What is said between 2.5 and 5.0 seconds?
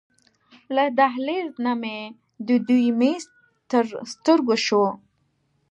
دوی میز تر سترګو شو.